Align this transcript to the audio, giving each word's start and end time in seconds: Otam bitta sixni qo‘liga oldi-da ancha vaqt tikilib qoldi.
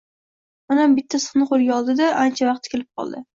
Otam 0.75 0.95
bitta 0.99 1.19
sixni 1.25 1.47
qo‘liga 1.51 1.75
oldi-da 1.77 2.09
ancha 2.23 2.49
vaqt 2.51 2.67
tikilib 2.71 2.91
qoldi. 3.03 3.23